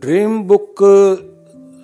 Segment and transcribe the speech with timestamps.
[0.00, 0.76] Dream book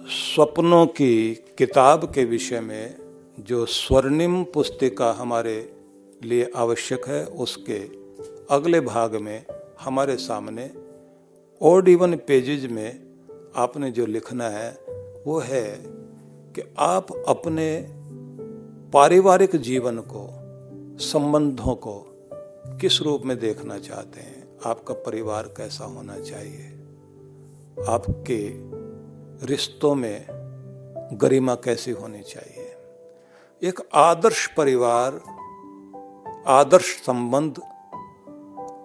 [0.06, 2.96] स्वप्नों की किताब के विषय में
[3.41, 5.73] जो स्वर्णिम पुस्तिका हमारे
[6.25, 7.78] लिए आवश्यक है, उसके
[8.50, 9.45] अगले भाग में
[9.80, 10.71] हमारे सामने
[11.62, 13.00] ओड इवन पेजेज में
[13.57, 14.79] आपने जो लिखना है,
[15.27, 15.83] वो है
[16.55, 17.87] कि आप अपने
[18.93, 20.31] पारिवारिक जीवन को,
[20.99, 22.07] संबंधों को
[22.81, 24.49] किस रूप में देखना चाहते हैं?
[24.67, 26.70] आपका परिवार कैसा होना चाहिए?
[27.88, 28.51] आपके
[29.46, 30.27] रिश्तों में
[31.12, 32.77] गरिमा कैसी होनी चाहिए?
[33.62, 35.20] एक आदर्श परिवार,
[36.46, 37.59] आदर्श संबंध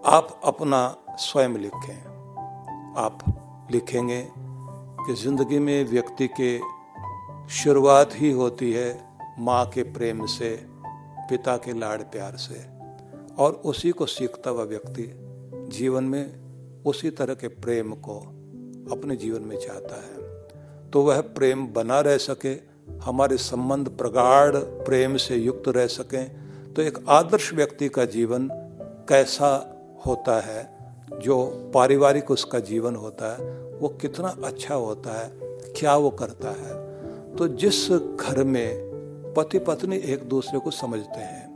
[0.05, 2.09] आप अपना स्वयं लिखें।
[2.97, 3.19] आप
[3.71, 4.27] लिखेंगे
[5.05, 6.59] कि ज़िंदगी में व्यक्ति के
[7.49, 10.65] शुरुआत ही होती है माँ के प्रेम से,
[11.29, 12.69] पिता के लाड़ प्यार से,
[13.43, 15.11] और उसी को सीखता हुआ व्यक्ति
[15.77, 16.39] जीवन में
[16.83, 18.38] उसी तरह के प्रेम को
[18.91, 22.55] अपने जीवन में चाहता है। तो वह प्रेम बना रह सके,
[22.99, 24.55] हमारे संबंध प्रगाढ़
[24.85, 28.47] प्रेम से युक्त रह सकें तो एक आदर्श व्यक्ति का जीवन
[29.09, 29.51] कैसा
[30.05, 30.63] होता है,
[31.13, 35.31] जो पारिवारिक उसका जीवन होता है, वो कितना अच्छा होता है,
[35.77, 41.47] क्या वो करता है। तो जिस घर में पति पत्नी एक दूसरे को समझते हैं,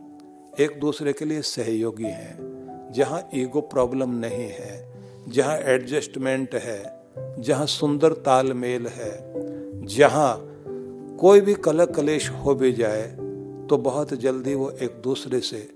[0.59, 4.93] एक दूसरे के लिए सहयोगी हैं, जहाँ ईगो प्रॉब्लम नहीं है,
[5.29, 6.81] जहाँ एडजस्टमेंट है
[7.15, 9.11] जहाँ सुंदर तालमेल है,
[9.85, 10.49] जहाँ
[11.19, 13.07] कोई भी कलह कलेश हो भी जाए
[13.69, 15.67] तो बहुत जल्दी वो एक दूसरे से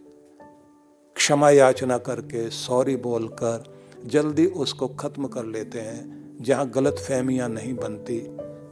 [1.15, 3.63] क्षमा याचना करके, सॉरी बोलकर
[4.05, 8.19] जल्दी उसको ख़त्म कर लेते हैं, जहाँ गलत फहमियाँ नहीं बनती।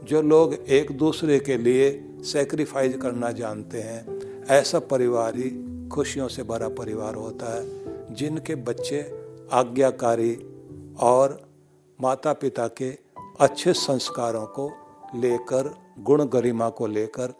[0.04, 1.88] जो लोग एक दूसरे के लिए
[2.24, 5.50] सेक्रीफाइस करना जानते हैं, ऐसा परिवार ही
[5.88, 9.00] खुशियों से भरा परिवार होता है, जिनके बच्चे
[9.52, 10.34] आज्ञाकारी
[11.00, 11.45] और
[12.00, 12.90] माता पिता के
[13.40, 14.70] अच्छे संस्कारों को
[15.14, 17.34] लेकर, गुण गरिमा को लेकर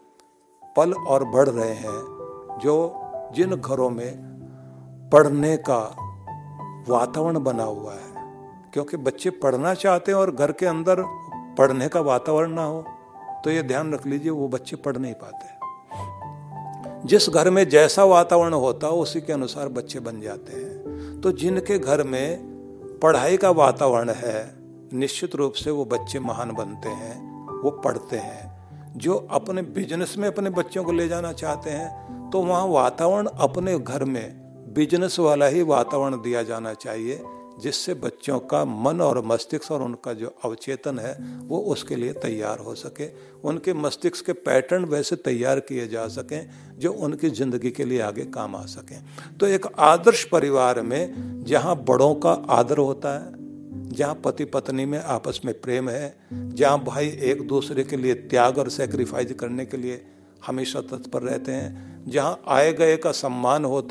[0.77, 2.93] पल और बढ़ रहे हैं, जो
[3.35, 4.17] जिन घरों में
[5.13, 5.79] पढ़ने का
[6.89, 8.15] वातावरण बना हुआ है।
[8.73, 11.03] क्योंकि बच्चे पढ़ना चाहते हैं और घर के अंदर
[11.57, 12.85] पढ़ने का वातावरण ना हो
[13.43, 15.55] तो ये ध्यान रख लीजिए, वो बच्चे पढ़ नहीं पाते।
[17.07, 21.31] जिस घर में जैसा वातावरण होता है उसी के अनुसार बच्चे बन जाते हैं। तो
[21.31, 22.46] जिनके घर में
[23.01, 24.53] पढ़ाई का वातावरण है,
[24.93, 27.15] निश्चित रूप से वो बच्चे महान बनते हैं,
[27.61, 32.41] वो पढ़ते हैं। जो अपने बिज़नेस में अपने बच्चों को ले जाना चाहते हैं तो
[32.41, 37.21] वहाँ वातावरण अपने घर में बिज़नेस वाला ही वातावरण दिया जाना चाहिए।
[37.59, 42.59] जिससे बच्चों का मन और मस्तिष्क और उनका जो अवचेतन है, वो उसके लिए तैयार
[42.59, 43.09] हो सके।
[43.41, 48.25] उनके मस्तिष्क के पैटर्न वैसे तैयार किए जा सकें, जो उनकी ज़िंदगी के लिए आगे
[48.25, 49.03] काम आ सकें।
[49.37, 53.37] तो एक आदर्श परिवार में, जहाँ बड़ों का आदर होता है,
[53.89, 58.57] जहाँ पति पत्नी में आपस में प्रेम है, जहाँ भाई एक दूसरे के लिए त्याग
[58.57, 60.05] और सेक्रीफाइस करने के लिए
[60.47, 63.85] हमेशा तत्पर रहते हैं, जहाँ आए गए का सम्मान होता